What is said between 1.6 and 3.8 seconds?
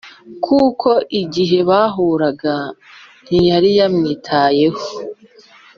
bahuraga ntiyari